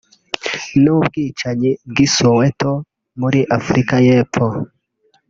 [0.83, 2.71] n’ubwicanyi by’i Soweto
[3.19, 4.45] muri Afurika y’epfo